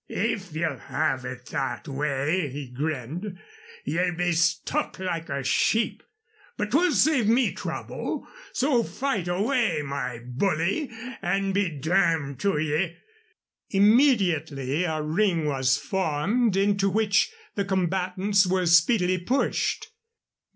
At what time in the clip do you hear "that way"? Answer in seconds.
1.51-2.49